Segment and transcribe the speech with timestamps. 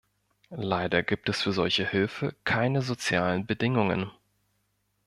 [0.55, 4.09] Leider gibt es für solche Hilfe keine sozialen Bedingungen.